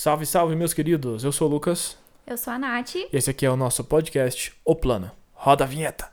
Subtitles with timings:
[0.00, 1.24] Salve, salve, meus queridos.
[1.24, 1.98] Eu sou o Lucas.
[2.24, 2.94] Eu sou a Nath.
[2.94, 5.10] E esse aqui é o nosso podcast O Plano.
[5.32, 6.08] Roda a vinheta.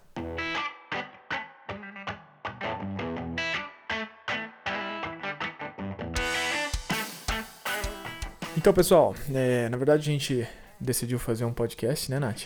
[8.58, 10.48] Então, pessoal, é, na verdade a gente
[10.80, 12.46] decidiu fazer um podcast, né, Nath?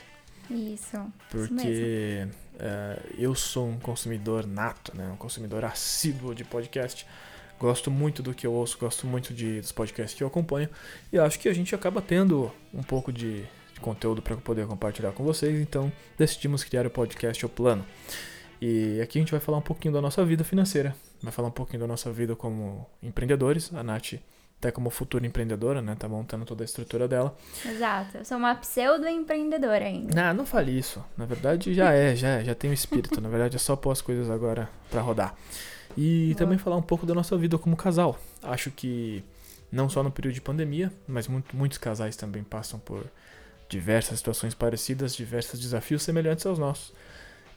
[0.52, 0.98] Isso.
[1.32, 2.28] Porque
[2.60, 5.10] é, eu sou um consumidor nato, né?
[5.10, 7.08] Um consumidor assíduo de podcast.
[7.60, 10.70] Gosto muito do que eu ouço, gosto muito de, dos podcasts que eu acompanho.
[11.12, 13.42] E acho que a gente acaba tendo um pouco de,
[13.74, 15.60] de conteúdo para poder compartilhar com vocês.
[15.60, 17.86] Então decidimos criar o podcast O Plano.
[18.62, 20.96] E aqui a gente vai falar um pouquinho da nossa vida financeira.
[21.22, 23.74] Vai falar um pouquinho da nossa vida como empreendedores.
[23.74, 24.14] A Nath
[24.60, 25.96] até como futura empreendedora, né?
[25.98, 27.36] Tá montando toda a estrutura dela.
[27.66, 28.18] Exato.
[28.18, 30.14] Eu sou uma pseudo-empreendedora ainda.
[30.14, 31.04] Não, não fale isso.
[31.18, 33.22] Na verdade, já é, já é, já tem o espírito.
[33.22, 35.34] Na verdade, é só pôr as coisas agora para rodar.
[35.98, 36.38] E Boa.
[36.38, 38.20] também falar um pouco da nossa vida como casal.
[38.44, 39.24] Acho que
[39.72, 43.06] não só no período de pandemia, mas muito, muitos casais também passam por
[43.70, 46.94] diversas situações parecidas, diversos desafios semelhantes aos nossos.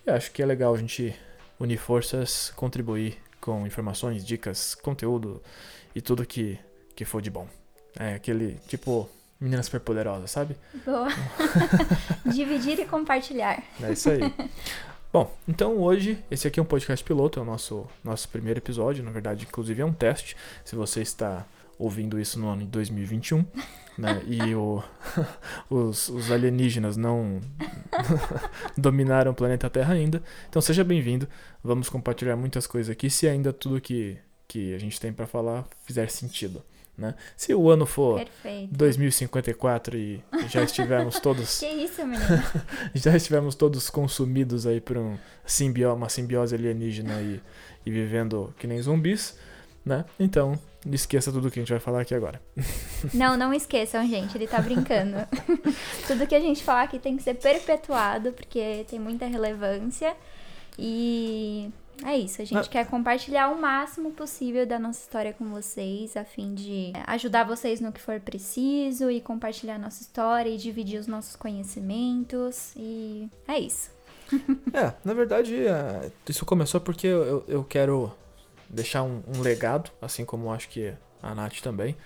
[0.06, 1.12] E acho que é legal a gente
[1.58, 5.42] unir forças, contribuir com informações, dicas, conteúdo
[5.96, 6.60] e tudo que
[6.94, 7.46] que for de bom.
[7.98, 9.08] É aquele tipo
[9.40, 10.56] menina super poderosa, sabe?
[10.84, 11.08] Boa.
[12.32, 13.62] Dividir e compartilhar.
[13.82, 14.20] É isso aí.
[15.12, 19.04] Bom, então hoje, esse aqui é um podcast piloto, é o nosso, nosso primeiro episódio,
[19.04, 20.36] na verdade, inclusive é um teste.
[20.64, 21.44] Se você está
[21.78, 23.44] ouvindo isso no ano de 2021,
[23.98, 24.82] né, e o,
[25.68, 27.40] os, os alienígenas não
[28.78, 31.28] dominaram o planeta Terra ainda, então seja bem-vindo.
[31.62, 34.16] Vamos compartilhar muitas coisas aqui, se ainda tudo que,
[34.48, 36.64] que a gente tem para falar fizer sentido.
[36.96, 37.14] Né?
[37.36, 38.74] Se o ano for Perfeito.
[38.74, 41.58] 2054 e já estivermos todos.
[41.58, 42.22] que isso, menino?
[42.94, 47.40] já estivermos todos consumidos aí por um simbio, uma simbiose alienígena e,
[47.86, 49.38] e vivendo que nem zumbis,
[49.84, 50.04] né?
[50.20, 52.40] Então, não esqueça tudo que a gente vai falar aqui agora.
[53.14, 55.16] não, não esqueçam, gente, ele tá brincando.
[56.06, 60.14] tudo que a gente falar aqui tem que ser perpetuado, porque tem muita relevância.
[60.78, 61.70] E
[62.04, 62.70] é isso, a gente ah.
[62.70, 67.80] quer compartilhar o máximo possível da nossa história com vocês, a fim de ajudar vocês
[67.80, 72.72] no que for preciso e compartilhar nossa história e dividir os nossos conhecimentos.
[72.76, 73.90] E é isso.
[74.72, 78.12] é, na verdade, é, isso começou porque eu, eu quero
[78.68, 80.92] deixar um, um legado, assim como acho que
[81.22, 81.96] a Nath também.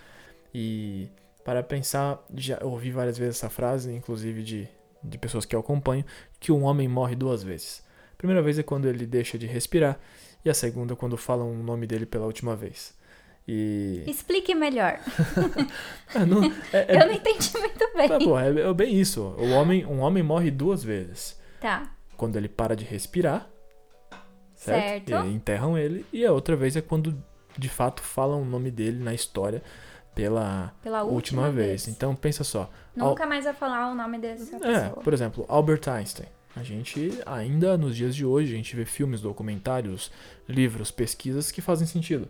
[0.53, 1.07] E
[1.43, 4.67] para pensar, já ouvi várias vezes essa frase, inclusive de,
[5.03, 6.05] de pessoas que eu acompanho,
[6.39, 7.86] que um homem morre duas vezes.
[8.17, 9.99] Primeira vez é quando ele deixa de respirar,
[10.43, 12.97] e a segunda é quando falam o nome dele pela última vez.
[13.47, 14.03] E...
[14.05, 14.99] Explique melhor.
[16.13, 18.07] ah, não, é, é, Eu não entendi muito bem.
[18.09, 19.21] Tá bom, é, é, bem isso.
[19.37, 21.39] O homem, um homem morre duas vezes.
[21.61, 21.89] Tá.
[22.17, 23.47] Quando ele para de respirar,
[24.53, 25.09] certo?
[25.09, 25.27] certo.
[25.27, 26.05] E enterram ele.
[26.11, 27.23] E a outra vez é quando,
[27.57, 29.63] de fato, falam o nome dele na história
[30.13, 31.85] pela, pela última, última vez.
[31.85, 31.87] vez.
[31.87, 32.69] Então, pensa só.
[32.93, 33.29] Nunca Al...
[33.29, 34.99] mais vai falar o nome dessa é, pessoa.
[34.99, 36.27] É, por exemplo, Albert Einstein.
[36.59, 40.11] A gente, ainda nos dias de hoje, a gente vê filmes, documentários,
[40.47, 42.27] livros, pesquisas que fazem sentido.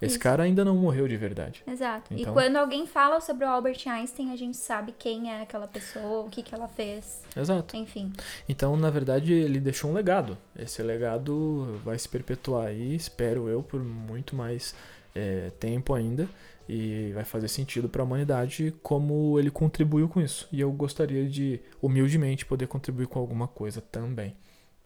[0.00, 0.22] Esse Isso.
[0.22, 1.62] cara ainda não morreu de verdade.
[1.66, 2.14] Exato.
[2.14, 2.32] Então...
[2.32, 6.24] E quando alguém fala sobre o Albert Einstein, a gente sabe quem é aquela pessoa,
[6.26, 7.22] o que, que ela fez.
[7.36, 7.76] Exato.
[7.76, 8.10] Enfim.
[8.48, 10.38] Então, na verdade, ele deixou um legado.
[10.58, 14.74] Esse legado vai se perpetuar aí, espero eu, por muito mais
[15.14, 16.26] é, tempo ainda
[16.72, 20.48] e vai fazer sentido para a humanidade como ele contribuiu com isso.
[20.52, 24.36] E eu gostaria de, humildemente, poder contribuir com alguma coisa também.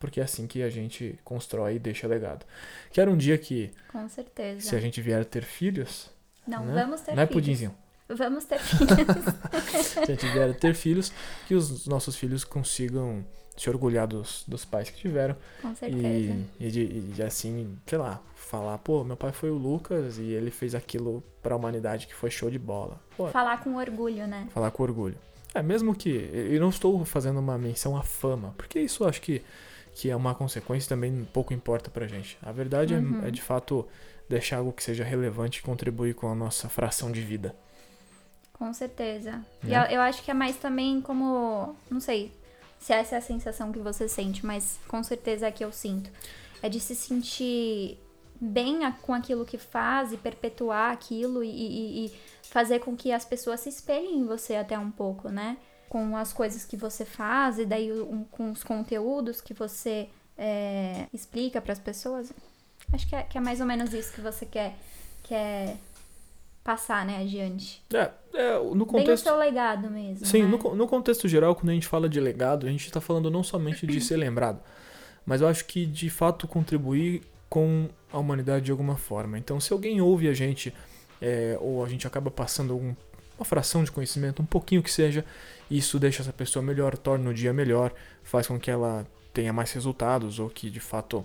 [0.00, 2.46] Porque é assim que a gente constrói e deixa legado.
[2.90, 3.70] Quero um dia que.
[3.92, 4.62] Com certeza.
[4.62, 6.10] Se a gente vier ter filhos.
[6.46, 6.82] Não, né?
[6.82, 7.42] vamos ter Não é filhos.
[7.42, 7.74] pudinzinho.
[8.08, 9.84] Vamos ter filhos.
[9.84, 11.12] se a gente vier ter filhos,
[11.46, 15.36] que os nossos filhos consigam se orgulhar dos, dos pais que tiveram.
[15.62, 16.06] Com certeza.
[16.58, 20.24] E, e, de, e assim, sei lá, falar, pô, meu pai foi o Lucas e
[20.24, 23.00] ele fez aquilo para a humanidade que foi show de bola.
[23.16, 24.48] Pô, falar com orgulho, né?
[24.52, 25.16] Falar com orgulho.
[25.54, 29.20] É, mesmo que eu não estou fazendo uma menção à fama, porque isso eu acho
[29.20, 29.40] que,
[29.94, 32.36] que é uma consequência também pouco importa pra gente.
[32.42, 33.22] A verdade é, uhum.
[33.24, 33.86] é, é, de fato
[34.28, 37.54] deixar algo que seja relevante e contribuir com a nossa fração de vida.
[38.52, 39.44] Com certeza.
[39.62, 39.86] E né?
[39.88, 42.32] eu, eu acho que é mais também como, não sei
[42.84, 46.10] se essa é a sensação que você sente, mas com certeza é que eu sinto.
[46.62, 47.98] É de se sentir
[48.38, 53.10] bem a, com aquilo que faz e perpetuar aquilo e, e, e, fazer com que
[53.10, 55.56] as pessoas se espelhem em você até um pouco, né?
[55.88, 61.06] Com as coisas que você faz e daí um, com os conteúdos que você é,
[61.10, 62.34] explica para as pessoas.
[62.92, 64.76] Acho que é, que é, mais ou menos isso que você quer,
[65.22, 65.78] quer
[66.64, 67.84] passar, né, adiante.
[67.92, 69.06] É, é no contexto...
[69.06, 70.48] Bem o seu legado mesmo, Sim, né?
[70.48, 73.44] no, no contexto geral, quando a gente fala de legado, a gente está falando não
[73.44, 74.60] somente de ser lembrado,
[75.26, 79.38] mas eu acho que de fato contribuir com a humanidade de alguma forma.
[79.38, 80.74] Então, se alguém ouve a gente,
[81.20, 82.94] é, ou a gente acaba passando algum
[83.36, 85.24] uma fração de conhecimento, um pouquinho que seja,
[85.70, 89.72] isso deixa essa pessoa melhor, torna o dia melhor, faz com que ela tenha mais
[89.72, 91.24] resultados ou que de fato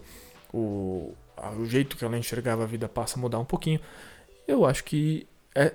[0.52, 1.14] o,
[1.58, 3.80] o jeito que ela enxergava a vida passa a mudar um pouquinho.
[4.48, 5.28] Eu acho que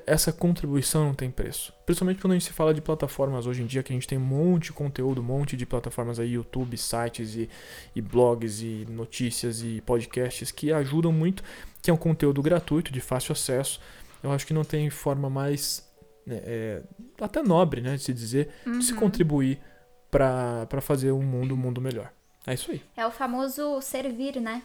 [0.06, 1.73] essa contribuição não tem preço.
[1.85, 4.17] Principalmente quando a gente se fala de plataformas hoje em dia, que a gente tem
[4.17, 7.50] um monte de conteúdo, um monte de plataformas aí, YouTube, sites e,
[7.94, 11.43] e blogs e notícias e podcasts que ajudam muito,
[11.82, 13.81] que é um conteúdo gratuito, de fácil acesso.
[14.23, 15.87] Eu acho que não tem forma mais
[16.25, 16.82] né, é,
[17.20, 18.79] até nobre, né, de se dizer, uhum.
[18.79, 19.00] de se uhum.
[19.00, 19.59] contribuir
[20.11, 22.12] para fazer um mundo, um mundo melhor.
[22.47, 22.81] É isso aí.
[22.97, 24.62] É o famoso servir, né?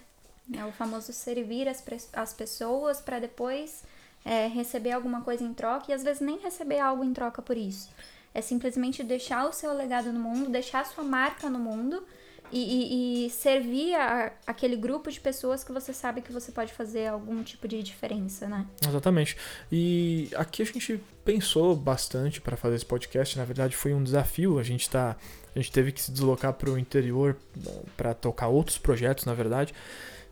[0.53, 1.83] É o famoso servir as,
[2.13, 3.83] as pessoas para depois
[4.23, 7.57] é, receber alguma coisa em troca e às vezes nem receber algo em troca por
[7.57, 7.89] isso.
[8.33, 12.03] É simplesmente deixar o seu legado no mundo, deixar a sua marca no mundo
[12.51, 16.73] e, e, e servir a, aquele grupo de pessoas que você sabe que você pode
[16.73, 18.65] fazer algum tipo de diferença, né?
[18.87, 19.37] Exatamente.
[19.71, 23.37] E aqui a gente pensou bastante para fazer esse podcast.
[23.37, 24.59] Na verdade, foi um desafio.
[24.59, 25.15] A gente tá,
[25.55, 27.37] a gente teve que se deslocar para o interior
[27.95, 29.73] para tocar outros projetos, na verdade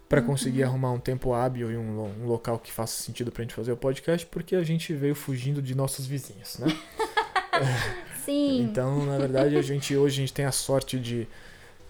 [0.07, 0.27] para uhum.
[0.27, 3.53] conseguir arrumar um tempo hábil e um, um local que faça sentido para a gente
[3.53, 6.67] fazer o podcast, porque a gente veio fugindo de nossos vizinhos, né?
[8.23, 8.61] Sim.
[8.61, 11.27] Então, na verdade, a gente hoje a gente tem a sorte de,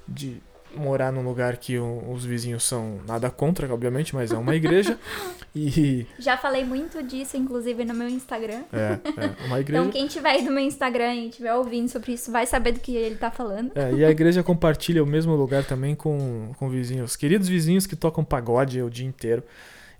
[0.08, 0.42] de
[0.75, 4.98] morar num lugar que os vizinhos são nada contra, obviamente, mas é uma igreja.
[5.56, 8.64] e Já falei muito disso, inclusive, no meu Instagram.
[8.72, 9.81] É, é uma igreja.
[9.81, 12.80] Então, quem tiver aí no meu Instagram e estiver ouvindo sobre isso, vai saber do
[12.80, 13.72] que ele tá falando.
[13.75, 17.96] É, e a igreja compartilha o mesmo lugar também com, com vizinhos, queridos vizinhos que
[17.96, 19.44] tocam pagode o dia inteiro.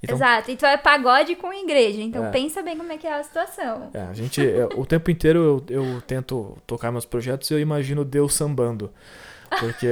[0.02, 3.20] Então, Exato, então é pagode com igreja, então é, pensa bem como é que é
[3.20, 3.90] a situação.
[3.94, 7.60] É, a gente, é, o tempo inteiro eu, eu tento tocar meus projetos e eu
[7.60, 8.92] imagino Deus sambando.
[9.60, 9.88] Porque.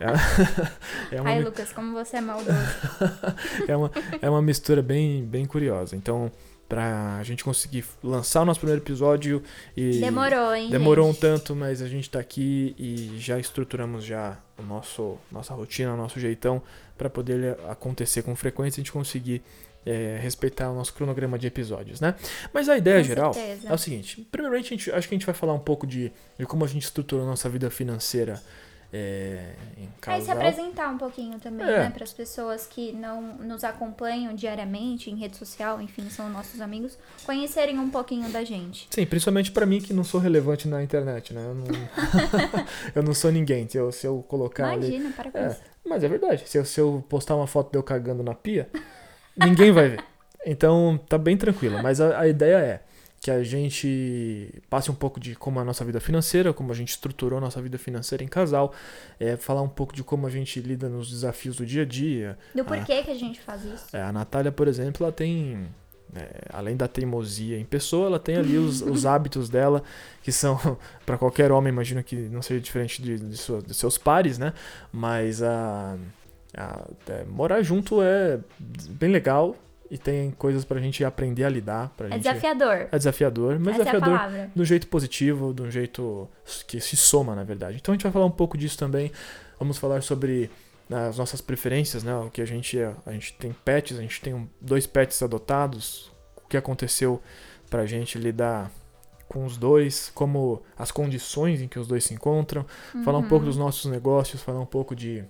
[0.00, 2.50] é, é uma, Ai, Lucas, como você é maldoso.
[3.66, 3.90] é, uma,
[4.20, 5.96] é uma mistura bem, bem curiosa.
[5.96, 6.30] Então,
[6.68, 9.42] pra gente conseguir lançar o nosso primeiro episódio
[9.76, 10.00] e.
[10.00, 10.70] Demorou, hein?
[10.70, 11.16] Demorou gente?
[11.18, 15.92] um tanto, mas a gente tá aqui e já estruturamos já o nosso nossa rotina,
[15.92, 16.62] o nosso jeitão
[16.96, 19.42] para poder acontecer com frequência e a gente conseguir
[19.84, 22.14] é, respeitar o nosso cronograma de episódios, né?
[22.54, 23.68] Mas a ideia Com geral certeza.
[23.68, 26.12] é o seguinte: primeiramente, a gente, acho que a gente vai falar um pouco de,
[26.38, 28.40] de como a gente estruturou a nossa vida financeira
[28.92, 29.88] é, em.
[30.06, 31.78] Aí se apresentar um pouquinho também, é.
[31.84, 31.90] né?
[31.90, 36.98] Para as pessoas que não nos acompanham diariamente em rede social, enfim, são nossos amigos,
[37.24, 38.86] conhecerem um pouquinho da gente.
[38.90, 41.42] Sim, principalmente para mim que não sou relevante na internet, né?
[41.42, 41.66] Eu não,
[42.96, 43.66] eu não sou ninguém.
[43.66, 45.14] Se eu, se eu colocar Imagina, ali...
[45.14, 45.60] para com é, isso.
[45.86, 46.42] Mas é verdade.
[46.46, 48.68] Se eu, se eu postar uma foto de eu cagando na pia,
[49.34, 50.04] ninguém vai ver.
[50.44, 51.82] Então tá bem tranquilo.
[51.82, 52.82] Mas a, a ideia é
[53.22, 56.74] que a gente passe um pouco de como é a nossa vida financeira, como a
[56.74, 58.74] gente estruturou a nossa vida financeira em casal,
[59.18, 62.36] é, falar um pouco de como a gente lida nos desafios do dia a dia.
[62.52, 63.96] Do porquê a, que a gente faz isso.
[63.96, 65.68] É, a Natália, por exemplo, ela tem,
[66.16, 69.84] é, além da teimosia em pessoa, ela tem ali os, os hábitos dela,
[70.20, 70.58] que são,
[71.06, 74.52] para qualquer homem, imagino que não seja diferente de, de, sua, de seus pares, né?
[74.90, 75.96] Mas a,
[76.56, 79.56] a é, morar junto é bem legal,
[79.92, 81.92] e tem coisas pra gente aprender a lidar.
[81.94, 82.22] Pra é gente...
[82.22, 82.88] desafiador.
[82.90, 86.26] É desafiador, mas Essa desafiador é de um jeito positivo, de um jeito
[86.66, 87.76] que se soma, na verdade.
[87.78, 89.12] Então a gente vai falar um pouco disso também.
[89.58, 90.50] Vamos falar sobre
[90.88, 92.16] né, as nossas preferências, né?
[92.16, 92.94] O que a gente é.
[93.04, 96.10] A gente tem pets, a gente tem dois pets adotados.
[96.42, 97.20] O que aconteceu
[97.68, 98.70] pra gente lidar
[99.28, 103.04] com os dois, como as condições em que os dois se encontram, uhum.
[103.04, 103.50] falar um pouco uhum.
[103.50, 105.22] dos nossos negócios, falar um pouco de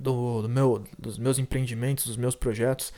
[0.00, 2.92] do, do meu, dos meus empreendimentos, dos meus projetos.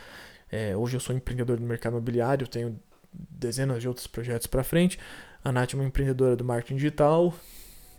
[0.50, 2.78] É, hoje eu sou empreendedor do mercado imobiliário, tenho
[3.12, 4.98] dezenas de outros projetos para frente.
[5.44, 7.34] A Nath é uma empreendedora do marketing digital,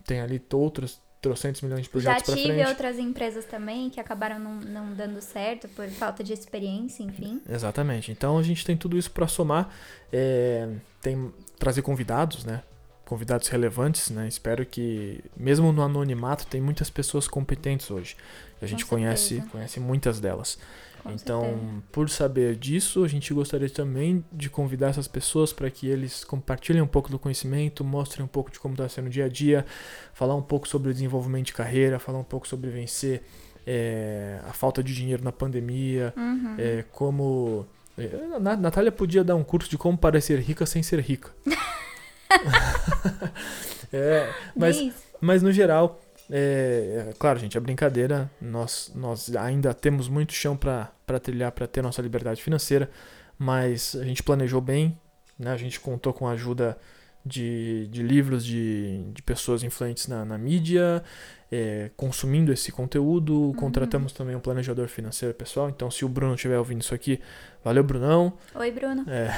[0.04, 2.48] tem ali outros trocentos milhões de projetos para frente.
[2.48, 7.02] Já tive outras empresas também que acabaram não, não dando certo por falta de experiência,
[7.02, 7.40] enfim.
[7.48, 8.10] Exatamente.
[8.10, 9.68] Então a gente tem tudo isso para somar,
[10.12, 10.68] é,
[11.02, 12.62] tem trazer convidados, né?
[13.04, 14.28] Convidados relevantes, né?
[14.28, 18.16] Espero que, mesmo no anonimato, tem muitas pessoas competentes hoje.
[18.62, 20.58] A gente conhece, conhece muitas delas.
[21.02, 21.82] Com então, certeza.
[21.90, 26.82] por saber disso, a gente gostaria também de convidar essas pessoas para que eles compartilhem
[26.82, 29.64] um pouco do conhecimento, mostrem um pouco de como está sendo o dia a dia,
[30.12, 33.22] falar um pouco sobre o desenvolvimento de carreira, falar um pouco sobre vencer
[33.66, 36.54] é, a falta de dinheiro na pandemia, uhum.
[36.58, 37.66] é, como.
[37.98, 41.30] É, Natália podia dar um curso de como parecer rica sem ser rica.
[43.92, 48.30] é, mas, mas no geral, é, é, claro, gente, é brincadeira.
[48.40, 52.90] Nós, nós ainda temos muito chão para trilhar para ter nossa liberdade financeira,
[53.38, 54.98] mas a gente planejou bem,
[55.38, 55.52] né?
[55.52, 56.78] A gente contou com a ajuda
[57.24, 61.02] de, de livros de, de pessoas influentes na, na mídia,
[61.50, 63.34] é, consumindo esse conteúdo.
[63.34, 63.54] Uhum.
[63.54, 65.68] Contratamos também um planejador financeiro pessoal.
[65.68, 67.20] Então, se o Bruno estiver ouvindo isso aqui,
[67.64, 68.32] valeu, Brunão.
[68.54, 69.04] Oi, Bruno.
[69.08, 69.30] É.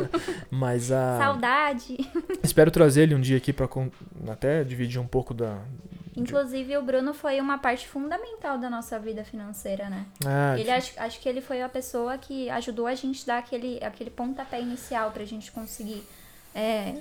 [0.50, 1.18] Mas a.
[1.18, 1.96] Saudade.
[2.42, 3.68] Espero trazer ele um dia aqui para
[4.28, 5.60] até dividir um pouco da.
[6.16, 10.06] Inclusive, o Bruno foi uma parte fundamental da nossa vida financeira, né?
[10.24, 13.78] Ah, ele acho, acho que ele foi a pessoa que ajudou a gente dar aquele,
[13.84, 16.02] aquele pontapé inicial pra gente conseguir
[16.54, 16.94] é,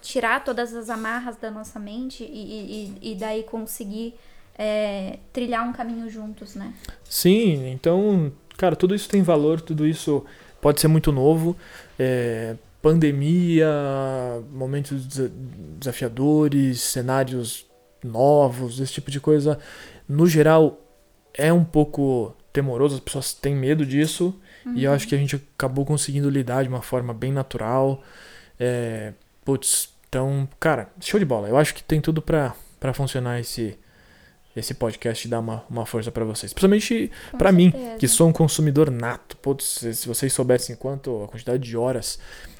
[0.00, 4.14] tirar todas as amarras da nossa mente e, e, e daí conseguir
[4.56, 6.72] é, trilhar um caminho juntos, né?
[7.02, 10.24] Sim, então, cara, tudo isso tem valor, tudo isso
[10.60, 11.56] pode ser muito novo.
[11.98, 13.68] É, pandemia,
[14.52, 15.06] momentos
[15.78, 17.66] desafiadores, cenários
[18.02, 19.58] novos, esse tipo de coisa,
[20.08, 20.80] no geral,
[21.34, 24.74] é um pouco temoroso, as pessoas têm medo disso, uhum.
[24.74, 28.02] e eu acho que a gente acabou conseguindo lidar de uma forma bem natural.
[28.60, 29.12] É,
[29.44, 31.48] putz, então, cara, show de bola.
[31.48, 33.78] Eu acho que tem tudo pra, pra funcionar esse,
[34.54, 36.52] esse podcast e dar uma, uma força para vocês.
[36.52, 39.36] Principalmente para mim, que sou um consumidor nato.
[39.38, 42.18] Putz, se vocês soubessem quanto a quantidade de horas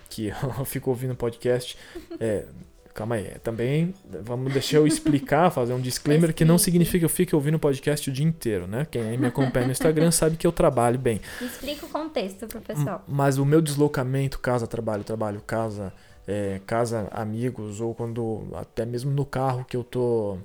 [0.09, 1.77] que eu fico ouvindo podcast.
[2.19, 2.47] É,
[2.95, 7.09] calma aí, também vamos deixar eu explicar, fazer um disclaimer que não significa que eu
[7.09, 8.87] fique ouvindo podcast o dia inteiro, né?
[8.91, 11.21] Quem me acompanha no Instagram sabe que eu trabalho bem.
[11.41, 13.05] Explica o contexto pro pessoal.
[13.09, 15.93] Mas o meu deslocamento, casa, trabalho, trabalho, casa
[16.27, 20.39] é, casa, amigos, ou quando até mesmo no carro que eu tô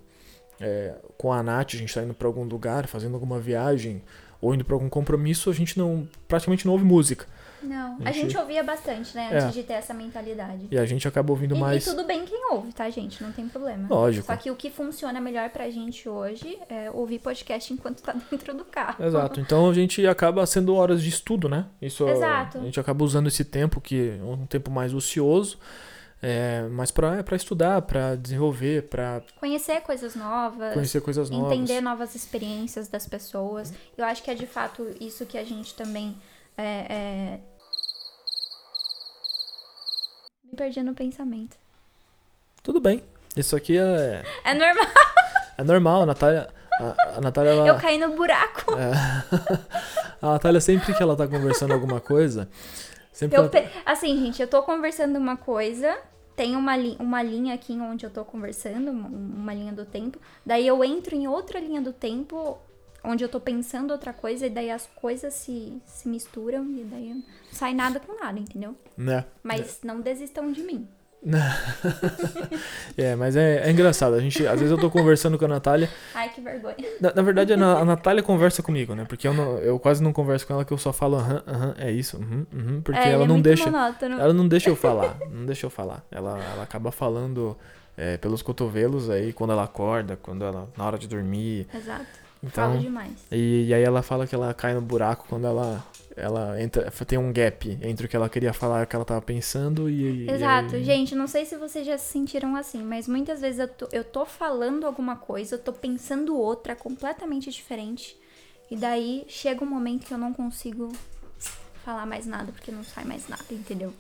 [0.60, 4.02] é, com a Nath, a gente tá indo para algum lugar, fazendo alguma viagem,
[4.42, 7.26] ou indo para algum compromisso, a gente não praticamente não ouve música.
[7.62, 9.30] Não, a gente, a gente ouvia bastante, né?
[9.32, 9.62] Antes é.
[9.62, 10.68] de ter essa mentalidade.
[10.70, 11.86] E a gente acaba ouvindo e, mais.
[11.86, 13.22] E tudo bem quem ouve, tá, gente?
[13.24, 13.88] Não tem problema.
[13.90, 14.28] Lógico.
[14.28, 18.54] Só que o que funciona melhor pra gente hoje é ouvir podcast enquanto tá dentro
[18.56, 19.04] do carro.
[19.04, 19.40] Exato.
[19.40, 21.66] Então a gente acaba sendo horas de estudo, né?
[21.82, 22.60] Isso Exato.
[22.60, 25.58] A gente acaba usando esse tempo, que é um tempo mais ocioso.
[26.22, 31.80] É, mas para é estudar, para desenvolver, para conhecer coisas novas, conhecer coisas novas, entender
[31.80, 33.72] novas experiências das pessoas.
[33.96, 36.16] Eu acho que é de fato isso que a gente também
[36.58, 37.40] é, é
[40.50, 41.58] me perdi no pensamento.
[42.64, 43.04] Tudo bem.
[43.36, 44.24] Isso aqui é.
[44.44, 44.86] É normal.
[45.58, 46.48] É normal, a Natália.
[46.80, 47.68] A, a Natália ela...
[47.68, 48.76] Eu caí no buraco.
[48.76, 48.92] É...
[50.22, 52.48] a Natália, sempre que ela tá conversando alguma coisa.
[53.12, 53.52] Sempre eu ela...
[53.86, 55.98] Assim, gente, eu tô conversando uma coisa.
[56.36, 56.96] Tem uma, li...
[57.00, 60.20] uma linha aqui onde eu tô conversando, uma linha do tempo.
[60.46, 62.58] Daí eu entro em outra linha do tempo
[63.08, 67.14] onde eu tô pensando outra coisa e daí as coisas se, se misturam e daí
[67.14, 68.76] não sai nada com nada, entendeu?
[68.98, 69.26] Né?
[69.42, 70.88] Mas não desistam de mim.
[72.96, 74.14] é, mas é, é, engraçado.
[74.14, 75.90] A gente, às vezes eu tô conversando com a Natália.
[76.14, 76.76] Ai, que vergonha.
[77.02, 79.04] Na, na verdade, a, a, Natália conversa comigo, né?
[79.04, 81.76] Porque eu, não, eu quase não converso com ela, que eu só falo aham, aham,
[81.78, 83.66] é isso, uhum, uhum, porque é, ela é não deixa.
[83.66, 84.20] Monótono.
[84.20, 85.18] Ela não deixa eu falar.
[85.32, 86.06] Não deixa eu falar.
[86.12, 87.58] Ela, ela acaba falando
[87.98, 90.70] é, pelos cotovelos aí quando ela acorda, quando ela.
[90.78, 91.68] na hora de dormir.
[91.74, 92.27] Exato.
[92.44, 93.14] Então, Falo demais.
[93.32, 97.18] E, e, aí ela fala que ela cai no buraco quando ela, ela entra, tem
[97.18, 100.30] um gap entre o que ela queria falar e o que ela tava pensando e.
[100.30, 100.76] Exato.
[100.76, 100.84] E aí...
[100.84, 104.04] Gente, não sei se vocês já se sentiram assim, mas muitas vezes eu tô, eu
[104.04, 108.18] tô falando alguma coisa, eu tô pensando outra completamente diferente.
[108.70, 110.92] E daí chega um momento que eu não consigo
[111.84, 113.94] falar mais nada, porque não sai mais nada, entendeu?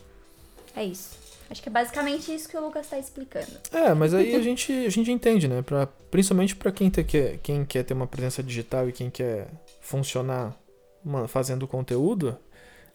[0.76, 1.27] É isso.
[1.50, 3.52] Acho que é basicamente isso que o Lucas está explicando.
[3.72, 5.62] É, mas aí a gente, a gente entende, né?
[5.62, 9.48] Pra, principalmente para quem, quer, quem quer ter uma presença digital e quem quer
[9.80, 10.54] funcionar
[11.04, 12.38] uma, fazendo conteúdo.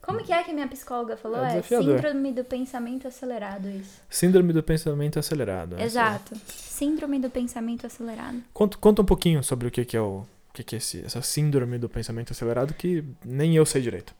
[0.02, 1.44] Como que é que minha psicóloga falou?
[1.44, 4.00] É, é síndrome do pensamento acelerado, isso.
[4.10, 5.80] Síndrome do pensamento acelerado.
[5.80, 6.34] Exato.
[6.48, 8.42] Síndrome do pensamento acelerado.
[8.52, 10.26] Conta, conta um pouquinho sobre o que, que é o.
[10.50, 14.14] O que, que é esse, essa síndrome do pensamento acelerado que nem eu sei direito.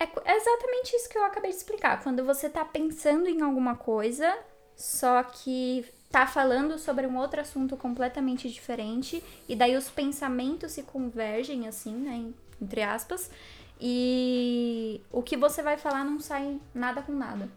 [0.00, 2.02] É exatamente isso que eu acabei de explicar.
[2.02, 4.34] Quando você tá pensando em alguma coisa,
[4.74, 10.82] só que tá falando sobre um outro assunto completamente diferente, e daí os pensamentos se
[10.82, 12.32] convergem, assim, né?
[12.60, 13.30] Entre aspas,
[13.78, 17.48] e o que você vai falar não sai nada com nada.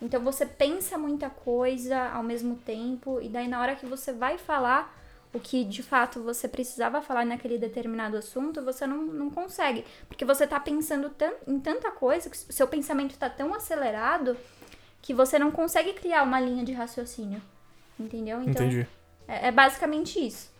[0.00, 4.38] Então você pensa muita coisa ao mesmo tempo, e daí na hora que você vai
[4.38, 4.96] falar,
[5.32, 9.84] o que de fato você precisava falar naquele determinado assunto, você não, não consegue.
[10.06, 11.10] Porque você tá pensando
[11.46, 14.36] em tanta coisa, que seu pensamento tá tão acelerado
[15.02, 17.42] que você não consegue criar uma linha de raciocínio.
[17.98, 18.40] Entendeu?
[18.42, 18.86] Então, Entendi.
[19.26, 20.50] É, é basicamente isso.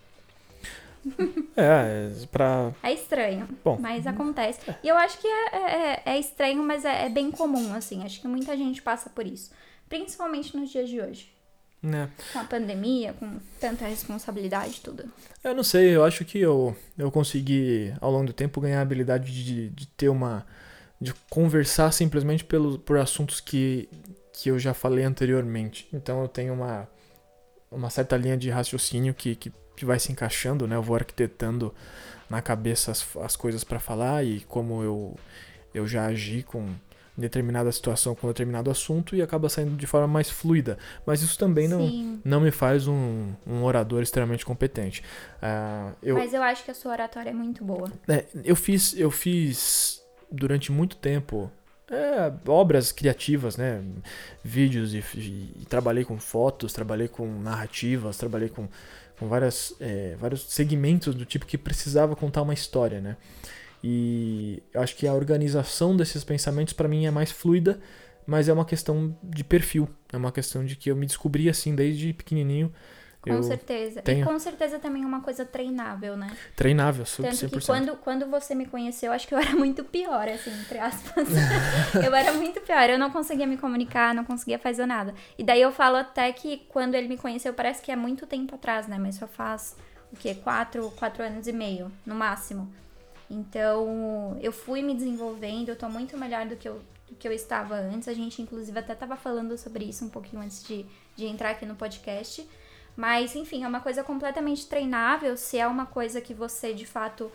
[1.55, 2.73] É, é, pra.
[2.83, 3.47] É estranho.
[3.63, 3.77] Bom.
[3.79, 4.69] Mas acontece.
[4.69, 4.75] É.
[4.83, 8.03] E eu acho que é, é, é estranho, mas é, é bem comum, assim.
[8.03, 9.51] Acho que muita gente passa por isso.
[9.87, 11.31] Principalmente nos dias de hoje.
[11.81, 12.09] Né?
[12.33, 15.05] Com a pandemia, com tanta responsabilidade tudo.
[15.41, 18.81] Eu não sei, eu acho que eu, eu consegui, ao longo do tempo, ganhar a
[18.81, 20.45] habilidade de, de ter uma.
[20.99, 23.87] de conversar simplesmente pelo, por assuntos que,
[24.33, 25.87] que eu já falei anteriormente.
[25.93, 26.85] Então eu tenho uma,
[27.71, 30.75] uma certa linha de raciocínio que, que, que vai se encaixando, né?
[30.75, 31.73] Eu vou arquitetando
[32.29, 35.15] na cabeça as, as coisas para falar e como eu,
[35.73, 36.75] eu já agi com
[37.19, 40.77] determinada situação com determinado assunto e acaba saindo de forma mais fluida.
[41.05, 45.03] Mas isso também não, não me faz um, um orador extremamente competente.
[45.37, 47.91] Uh, eu, Mas eu acho que a sua oratória é muito boa.
[48.07, 51.51] É, eu fiz, eu fiz durante muito tempo
[51.91, 53.83] é, obras criativas, né?
[54.43, 58.67] Vídeos e, e, e, trabalhei com fotos, trabalhei com narrativas, trabalhei com,
[59.17, 63.17] com várias, é, vários segmentos do tipo que precisava contar uma história, né?
[63.83, 67.79] E eu acho que a organização desses pensamentos para mim é mais fluida,
[68.25, 69.89] mas é uma questão de perfil.
[70.11, 72.71] É uma questão de que eu me descobri assim desde pequenininho.
[73.21, 74.01] Com eu certeza.
[74.01, 74.23] Tenho...
[74.23, 76.31] E com certeza também é uma coisa treinável, né?
[76.55, 77.21] Treinável, 100%.
[77.21, 80.77] Tanto que quando, quando você me conheceu, acho que eu era muito pior, assim, entre
[80.77, 81.27] aspas.
[82.05, 82.89] eu era muito pior.
[82.89, 85.13] Eu não conseguia me comunicar, não conseguia fazer nada.
[85.37, 88.55] E daí eu falo até que quando ele me conheceu, parece que é muito tempo
[88.55, 88.97] atrás, né?
[88.97, 89.75] Mas só faz,
[90.13, 90.35] o quê?
[90.35, 92.71] Quatro, quatro anos e meio, no máximo.
[93.29, 97.31] Então, eu fui me desenvolvendo, eu tô muito melhor do que eu, do que eu
[97.31, 98.07] estava antes.
[98.07, 101.65] A gente, inclusive, até tava falando sobre isso um pouquinho antes de, de entrar aqui
[101.65, 102.47] no podcast.
[102.95, 105.37] Mas, enfim, é uma coisa completamente treinável.
[105.37, 107.31] Se é uma coisa que você, de fato,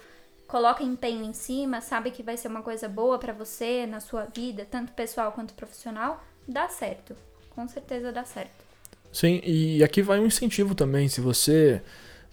[0.46, 4.24] coloca empenho em cima, sabe que vai ser uma coisa boa para você na sua
[4.24, 7.16] vida, tanto pessoal quanto profissional, dá certo.
[7.50, 8.64] Com certeza dá certo.
[9.12, 11.08] Sim, e aqui vai um incentivo também.
[11.08, 11.80] Se você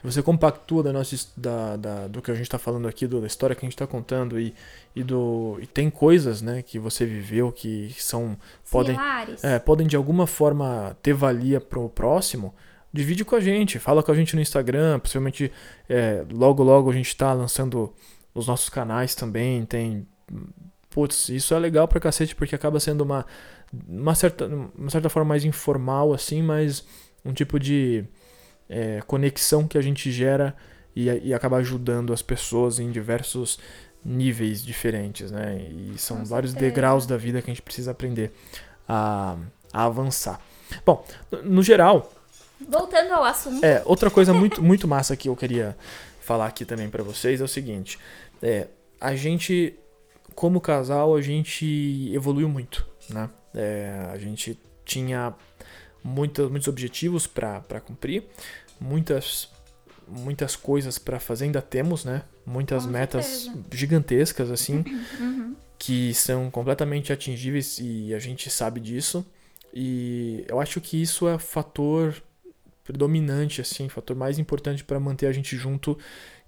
[0.01, 3.21] se você compactua da nossa, da, da, do que a gente está falando aqui, do,
[3.21, 4.53] da história que a gente está contando e,
[4.95, 8.35] e, do, e tem coisas né, que você viveu que são
[8.71, 8.97] podem,
[9.43, 12.53] é, podem de alguma forma ter valia para o próximo,
[12.91, 15.51] divide com a gente, fala com a gente no Instagram, possivelmente
[15.87, 17.93] é, logo logo a gente está lançando
[18.33, 20.07] os nossos canais também, tem
[20.89, 23.23] putz, isso é legal pra cacete porque acaba sendo uma
[23.87, 26.83] uma certa, uma certa forma mais informal assim, mas
[27.23, 28.03] um tipo de
[28.71, 30.55] é, conexão que a gente gera
[30.95, 33.59] e, e acaba ajudando as pessoas em diversos
[34.03, 35.61] níveis diferentes, né?
[35.69, 36.71] E são Com vários certeza.
[36.71, 38.31] degraus da vida que a gente precisa aprender
[38.87, 39.37] a,
[39.73, 40.39] a avançar.
[40.85, 41.05] Bom,
[41.43, 42.11] no geral.
[42.59, 43.63] Voltando ao assunto.
[43.63, 45.77] É, outra coisa muito, muito massa que eu queria
[46.21, 47.99] falar aqui também para vocês é o seguinte:
[48.41, 48.67] é,
[48.99, 49.77] a gente,
[50.33, 53.29] como casal, a gente evoluiu muito, né?
[53.53, 55.33] É, a gente tinha
[56.03, 58.23] muitos, muitos objetivos para cumprir
[58.81, 59.49] muitas
[60.07, 62.23] muitas coisas para fazer ainda temos, né?
[62.45, 63.65] Muitas Com metas certeza.
[63.71, 64.83] gigantescas assim,
[65.19, 65.55] uhum.
[65.79, 69.25] que são completamente atingíveis e a gente sabe disso.
[69.73, 72.21] E eu acho que isso é fator
[72.83, 75.97] predominante assim, fator mais importante para manter a gente junto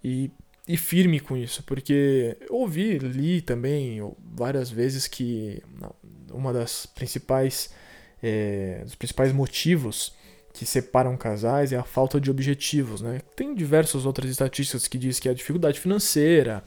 [0.04, 0.30] e
[0.66, 4.00] e firme com isso, porque eu ouvi, li também
[4.34, 5.62] várias vezes que
[6.32, 7.74] uma das principais
[8.22, 10.16] é, dos principais motivos
[10.54, 13.02] que separam casais é a falta de objetivos.
[13.02, 13.22] Né?
[13.36, 16.64] Tem diversas outras estatísticas que diz que é a dificuldade financeira,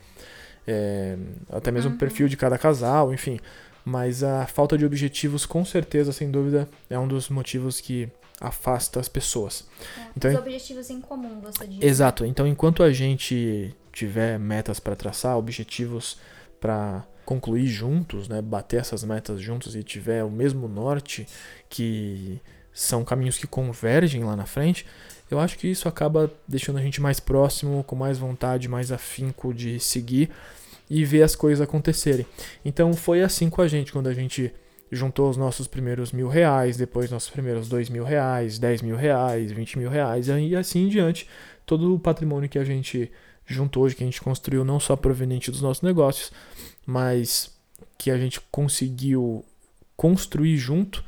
[0.67, 1.17] é,
[1.49, 1.97] até mesmo uhum.
[1.97, 3.39] o perfil de cada casal, enfim.
[3.85, 8.09] Mas a falta de objetivos, com certeza, sem dúvida, é um dos motivos que
[8.41, 9.65] afasta as pessoas.
[9.97, 11.81] É, então, os objetivos em comum, você diz.
[11.81, 12.27] Exato.
[12.27, 16.19] Então, enquanto a gente tiver metas para traçar, objetivos
[16.61, 21.27] para concluir juntos, né, bater essas metas juntos e tiver o mesmo norte
[21.69, 22.41] que
[22.77, 24.85] são caminhos que convergem lá na frente,
[25.31, 29.55] eu acho que isso acaba deixando a gente mais próximo, com mais vontade, mais afinco
[29.55, 30.31] de seguir
[30.89, 32.27] e ver as coisas acontecerem.
[32.63, 34.53] Então foi assim com a gente, quando a gente
[34.93, 39.51] juntou os nossos primeiros mil reais, depois nossos primeiros dois mil reais, dez mil reais,
[39.51, 41.27] vinte mil reais, e assim em diante,
[41.65, 43.11] todo o patrimônio que a gente
[43.47, 46.31] juntou hoje, que a gente construiu não só proveniente dos nossos negócios,
[46.85, 47.51] mas
[47.97, 49.43] que a gente conseguiu
[49.97, 51.03] construir junto,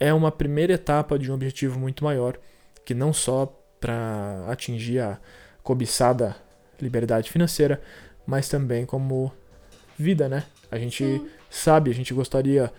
[0.00, 2.38] é uma primeira etapa de um objetivo muito maior,
[2.84, 5.18] que não só para atingir a
[5.62, 6.34] cobiçada
[6.80, 7.80] liberdade financeira,
[8.26, 9.30] mas também como
[9.98, 10.44] vida, né?
[10.70, 11.28] A gente Sim.
[11.50, 12.72] sabe, a gente gostaria,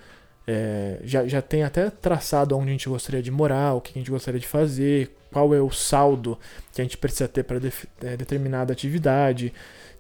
[0.48, 4.00] é, já, já tem até traçado onde a gente gostaria de morar, o que a
[4.00, 6.38] gente gostaria de fazer, qual é o saldo
[6.74, 9.54] que a gente precisa ter para de, é, determinada atividade,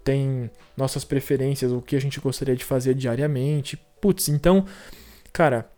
[0.03, 3.77] tem nossas preferências, o que a gente gostaria de fazer diariamente.
[3.99, 4.65] Putz, então,
[5.31, 5.69] cara,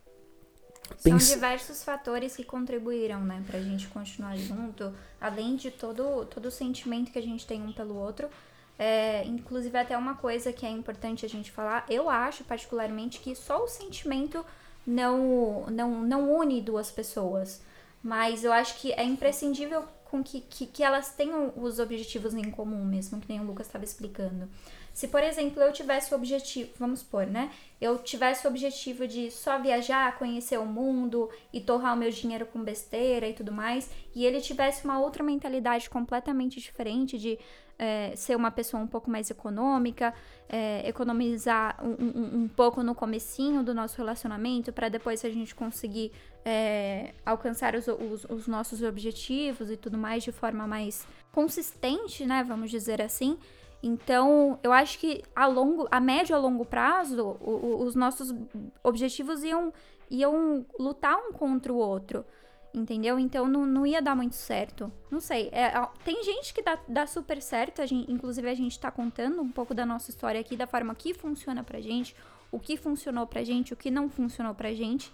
[0.97, 6.51] são diversos fatores que contribuíram, né, pra gente continuar junto, além de todo, todo o
[6.51, 8.29] sentimento que a gente tem um pelo outro.
[8.77, 13.36] É, inclusive, até uma coisa que é importante a gente falar, eu acho particularmente que
[13.36, 14.43] só o sentimento
[14.86, 17.62] não, não, não une duas pessoas.
[18.01, 22.51] Mas eu acho que é imprescindível com que, que, que elas tenham os objetivos em
[22.51, 24.49] comum mesmo, que nem o Lucas estava explicando.
[24.93, 27.51] Se, por exemplo, eu tivesse o objetivo, vamos supor, né?
[27.82, 32.45] Eu tivesse o objetivo de só viajar, conhecer o mundo e torrar o meu dinheiro
[32.45, 37.39] com besteira e tudo mais, e ele tivesse uma outra mentalidade completamente diferente de
[37.77, 40.13] é, ser uma pessoa um pouco mais econômica,
[40.47, 45.56] é, economizar um, um, um, pouco no comecinho do nosso relacionamento para depois a gente
[45.56, 46.12] conseguir
[46.45, 52.43] é, alcançar os, os, os, nossos objetivos e tudo mais de forma mais consistente, né?
[52.43, 53.38] Vamos dizer assim.
[53.84, 58.34] Então, eu acho que a longo, a médio a longo prazo, o, o, os nossos
[58.82, 59.74] objetivos iam,
[60.10, 62.26] iam lutar um contra o outro
[62.74, 63.19] entendeu?
[63.19, 64.91] Então não, não ia dar muito certo.
[65.12, 65.50] Não sei.
[65.52, 65.72] É,
[66.04, 69.52] tem gente que dá, dá super certo, a gente, inclusive a gente tá contando um
[69.52, 72.15] pouco da nossa história aqui, da forma que funciona pra gente,
[72.52, 75.13] o que funcionou pra gente, o que não funcionou pra gente.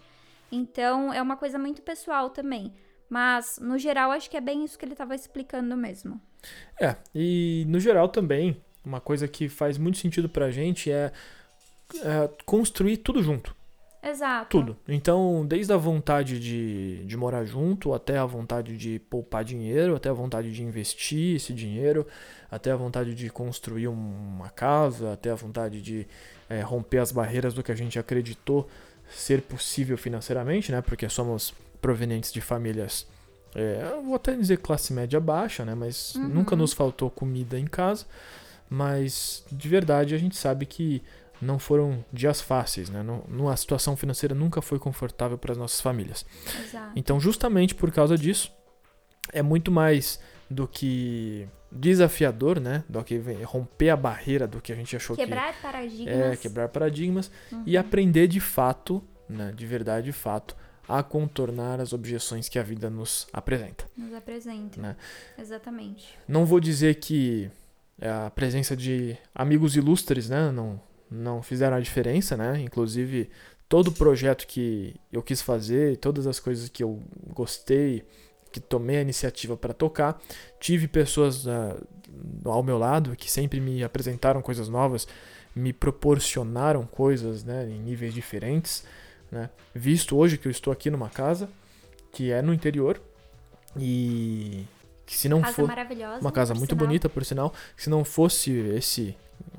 [0.52, 2.74] Então é uma coisa muito pessoal também.
[3.10, 6.22] Mas, no geral, acho que é bem isso que ele estava explicando mesmo.
[6.80, 11.12] É, e no geral também, uma coisa que faz muito sentido pra gente é,
[11.96, 13.58] é construir tudo junto.
[14.02, 14.50] Exato.
[14.50, 14.78] Tudo.
[14.88, 20.08] Então, desde a vontade de, de morar junto, até a vontade de poupar dinheiro, até
[20.08, 22.08] a vontade de investir esse dinheiro,
[22.50, 26.08] até a vontade de construir uma casa, até a vontade de
[26.50, 28.70] é, romper as barreiras do que a gente acreditou
[29.10, 30.82] ser possível financeiramente, né?
[30.82, 33.08] Porque somos provenientes de famílias,
[33.56, 35.74] é, vou até dizer classe média baixa, né?
[35.74, 36.28] Mas uhum.
[36.28, 38.06] nunca nos faltou comida em casa.
[38.70, 41.02] Mas de verdade a gente sabe que
[41.42, 43.04] não foram dias fáceis, né?
[43.04, 46.26] Não, a situação financeira nunca foi confortável para as nossas famílias.
[46.64, 46.92] Exato.
[46.96, 48.52] Então, justamente por causa disso,
[49.32, 52.84] é muito mais do que desafiador, né?
[52.90, 56.16] Do que romper a barreira do que a gente achou quebrar que paradigmas.
[56.16, 57.64] é quebrar paradigmas uhum.
[57.66, 59.54] e aprender de fato, né?
[59.56, 60.56] De verdade, de fato,
[60.90, 63.86] a contornar as objeções que a vida nos apresenta.
[63.96, 64.82] Nos apresenta.
[64.82, 64.96] Né?
[65.38, 66.18] Exatamente.
[66.28, 67.50] Não vou dizer que
[68.02, 70.52] a presença de amigos ilustres, né?
[70.52, 72.60] Não não fizeram a diferença, né?
[72.62, 73.30] Inclusive,
[73.68, 77.02] todo o projeto que eu quis fazer, todas as coisas que eu
[77.34, 78.06] gostei,
[78.52, 80.22] que tomei a iniciativa para tocar,
[80.60, 81.88] tive pessoas uh,
[82.46, 85.08] ao meu lado que sempre me apresentaram coisas novas,
[85.56, 88.84] me proporcionaram coisas, né, em níveis diferentes,
[89.32, 89.50] né?
[89.74, 91.50] Visto hoje que eu estou aqui numa casa
[92.12, 93.00] que é no interior
[93.78, 94.66] e
[95.06, 95.70] que se não for
[96.22, 96.88] uma casa muito sinal.
[96.88, 99.16] bonita por sinal, se não fosse esse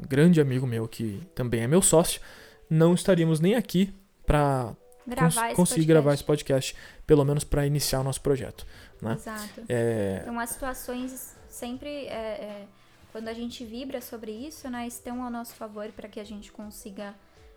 [0.09, 2.21] grande amigo meu que também é meu sócio,
[2.69, 3.93] não estaríamos nem aqui
[4.25, 5.87] para cons conseguir podcast.
[5.87, 8.67] gravar esse podcast, pelo menos para iniciar o nosso projeto.
[9.01, 9.15] Né?
[9.15, 9.63] Exato.
[9.69, 10.21] É...
[10.23, 12.67] Então, as situações sempre, é, é,
[13.11, 16.53] quando a gente vibra sobre isso, né, estão ao nosso favor para que a gente
[16.53, 17.15] consiga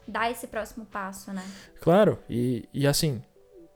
[0.07, 1.43] dar esse próximo passo, né?
[1.79, 3.21] Claro, e, e assim,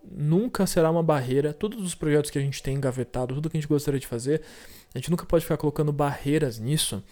[0.03, 1.53] nunca será uma barreira.
[1.53, 4.41] Todos os projetos que a gente tem engavetado, tudo que a gente gostaria de fazer,
[4.93, 7.03] a gente nunca pode ficar colocando barreiras nisso,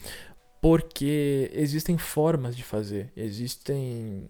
[0.61, 4.27] porque existem formas de fazer, existem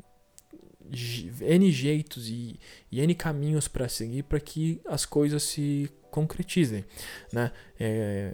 [1.41, 2.59] N jeitos e,
[2.91, 6.85] e N caminhos para seguir para que as coisas se concretizem.
[7.31, 7.51] Né?
[7.79, 8.33] É,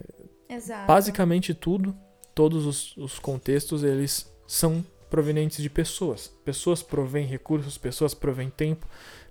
[0.49, 0.87] Exato.
[0.87, 1.97] Basicamente tudo,
[2.35, 6.27] todos os, os contextos, eles são provenientes de pessoas.
[6.43, 8.87] Pessoas provêm recursos, pessoas provêm tempo,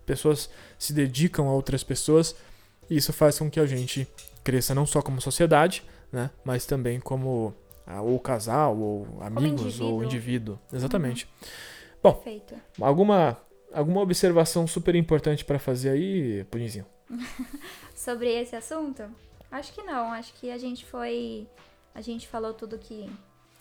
[0.07, 2.37] pessoas se dedicam a outras pessoas.
[2.89, 4.07] E isso faz com que a gente
[4.45, 7.55] cresça não só como sociedade, né, mas também como
[7.87, 9.93] ah, ou casal, ou amigos, indivíduo.
[9.93, 10.59] ou indivíduo.
[10.73, 11.25] Exatamente.
[11.25, 11.49] Uhum.
[12.03, 12.55] Bom, Perfeito.
[12.81, 13.37] alguma
[13.73, 16.87] alguma observação super importante para fazer aí, Punizinho?
[17.95, 19.05] Sobre esse assunto?
[19.51, 20.13] Acho que não.
[20.13, 21.47] Acho que a gente foi.
[21.95, 23.11] A gente falou tudo que,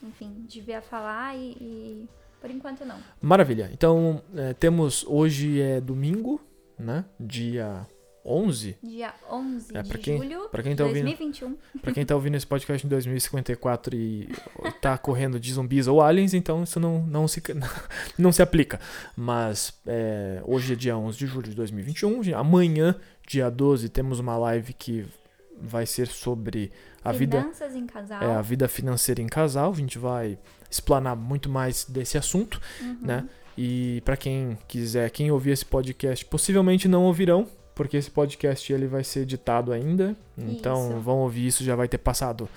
[0.03, 2.09] enfim, devia falar e, e
[2.39, 2.97] por enquanto não.
[3.21, 3.69] Maravilha.
[3.73, 6.41] Então, é, temos hoje é domingo,
[6.77, 7.05] né?
[7.19, 7.85] Dia
[8.25, 8.77] 11?
[8.83, 11.47] Dia 11 é, de quem, julho pra quem tá de 2021.
[11.47, 14.29] Ouvindo, pra quem tá ouvindo esse podcast em 2054 e
[14.81, 17.41] tá correndo de zumbis ou aliens, então isso não, não, se,
[18.17, 18.79] não se aplica.
[19.15, 22.35] Mas é, hoje é dia 11 de julho de 2021.
[22.35, 22.95] Amanhã,
[23.27, 25.05] dia 12, temos uma live que
[25.61, 26.71] vai ser sobre
[27.03, 28.23] a Finanças vida em casal.
[28.23, 29.71] É, a vida financeira em casal.
[29.71, 30.37] A gente vai
[30.69, 32.97] explanar muito mais desse assunto, uhum.
[33.01, 33.27] né?
[33.57, 38.87] E para quem quiser, quem ouvir esse podcast, possivelmente não ouvirão, porque esse podcast ele
[38.87, 40.15] vai ser editado ainda.
[40.37, 40.99] Então isso.
[40.99, 42.47] vão ouvir isso, já vai ter passado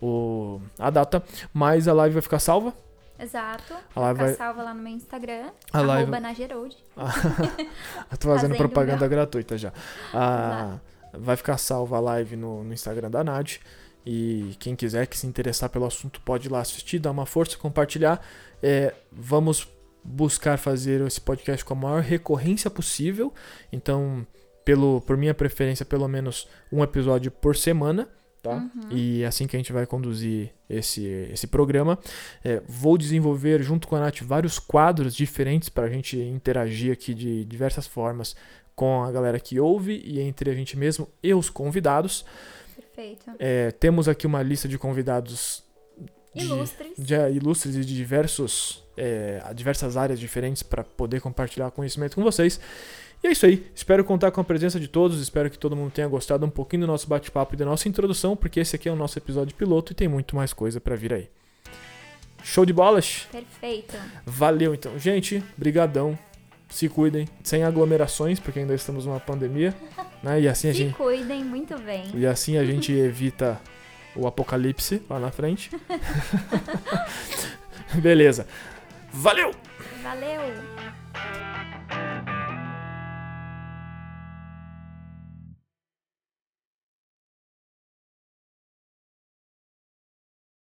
[0.00, 1.22] o, a data.
[1.52, 2.72] Mas a live vai ficar salva.
[3.18, 3.74] Exato.
[3.94, 5.50] A live vai salva lá no meu Instagram.
[5.72, 6.10] A live...
[6.20, 6.76] na Gerolde.
[6.96, 9.72] tô fazendo, fazendo propaganda gratuita já.
[10.12, 10.78] Ah,
[11.18, 13.58] vai ficar salva a live no, no Instagram da Nath.
[14.06, 17.56] E quem quiser que se interessar pelo assunto pode ir lá assistir, dar uma força,
[17.56, 18.20] compartilhar.
[18.62, 19.66] É, vamos
[20.04, 23.32] buscar fazer esse podcast com a maior recorrência possível.
[23.72, 24.26] Então,
[24.64, 28.06] pelo, por minha preferência, pelo menos um episódio por semana.
[28.42, 28.56] tá?
[28.56, 28.90] Uhum.
[28.90, 31.98] E é assim que a gente vai conduzir esse, esse programa.
[32.44, 37.14] É, vou desenvolver junto com a Nath vários quadros diferentes para a gente interagir aqui
[37.14, 38.36] de diversas formas
[38.74, 42.24] com a galera que ouve e entre a gente mesmo e os convidados.
[42.76, 43.30] Perfeito.
[43.38, 45.62] É, temos aqui uma lista de convidados
[46.34, 46.92] de, ilustres.
[46.96, 52.22] De, de, ilustres e de diversos, é, diversas áreas diferentes para poder compartilhar conhecimento com
[52.22, 52.60] vocês.
[53.22, 53.66] E é isso aí.
[53.74, 55.20] Espero contar com a presença de todos.
[55.20, 58.36] Espero que todo mundo tenha gostado um pouquinho do nosso bate-papo e da nossa introdução,
[58.36, 61.14] porque esse aqui é o nosso episódio piloto e tem muito mais coisa para vir
[61.14, 61.28] aí.
[62.42, 63.26] Show de bolas?
[63.32, 63.96] Perfeito.
[64.26, 65.42] Valeu então, gente.
[65.56, 66.18] Brigadão.
[66.68, 69.74] Se cuidem, sem aglomerações, porque ainda estamos numa pandemia,
[70.22, 70.40] né?
[70.40, 72.10] E assim a Se gente cuidem muito bem.
[72.14, 73.60] E assim a gente evita
[74.16, 75.70] o apocalipse lá na frente.
[78.00, 78.46] Beleza.
[79.12, 79.52] Valeu.
[80.02, 80.40] Valeu.